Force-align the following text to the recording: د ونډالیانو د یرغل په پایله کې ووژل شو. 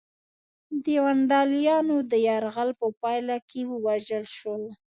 د 0.83 0.85
ونډالیانو 1.03 1.97
د 2.11 2.13
یرغل 2.27 2.69
په 2.81 2.87
پایله 3.01 3.37
کې 3.49 3.61
ووژل 3.71 4.25
شو. 4.37 4.57